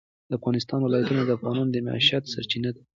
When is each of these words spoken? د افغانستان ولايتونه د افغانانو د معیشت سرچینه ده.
د 0.29 0.31
افغانستان 0.39 0.79
ولايتونه 0.83 1.21
د 1.25 1.29
افغانانو 1.37 1.71
د 1.73 1.77
معیشت 1.87 2.23
سرچینه 2.33 2.69
ده. 2.75 2.81